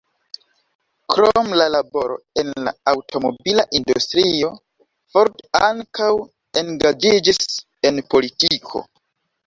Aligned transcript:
Krom 1.15 1.51
la 1.61 1.67
laboro 1.73 2.15
en 2.43 2.49
la 2.69 2.73
aŭtomobila 2.93 3.67
industrio, 3.81 4.51
Ford 5.13 5.47
ankaŭ 5.71 6.11
engaĝiĝis 6.67 7.51
en 7.91 8.07
politiko. 8.17 8.89